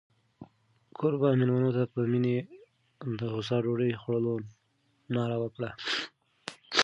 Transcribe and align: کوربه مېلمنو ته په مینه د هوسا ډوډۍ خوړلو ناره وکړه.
کوربه 0.97 1.29
مېلمنو 1.39 1.71
ته 1.77 1.83
په 1.93 1.99
مینه 2.11 2.35
د 3.19 3.21
هوسا 3.33 3.57
ډوډۍ 3.63 3.91
خوړلو 4.01 4.33
ناره 5.15 5.37
وکړه. 5.39 5.69